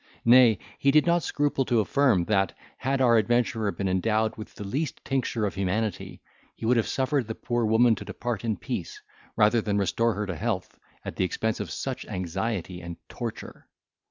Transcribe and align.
Nay, 0.25 0.57
he 0.79 0.89
did 0.89 1.05
not 1.05 1.21
scruple 1.21 1.63
to 1.65 1.79
affirm, 1.79 2.25
that, 2.25 2.57
had 2.77 3.01
our 3.01 3.17
adventurer 3.17 3.71
been 3.71 3.87
endowed 3.87 4.35
with 4.35 4.55
the 4.55 4.63
least 4.63 4.99
tincture 5.05 5.45
of 5.45 5.53
humanity, 5.53 6.23
he 6.55 6.65
would 6.65 6.77
have 6.77 6.87
suffered 6.87 7.27
the 7.27 7.35
poor 7.35 7.65
woman 7.67 7.93
to 7.93 8.03
depart 8.05 8.43
in 8.43 8.57
peace, 8.57 8.99
rather 9.35 9.61
than 9.61 9.77
restore 9.77 10.15
her 10.15 10.25
to 10.25 10.35
health, 10.35 10.79
at 11.05 11.17
the 11.17 11.23
expense 11.23 11.59
of 11.59 11.69
such 11.69 12.03
anxiety 12.07 12.81
and 12.81 12.97
torture. 13.09 13.67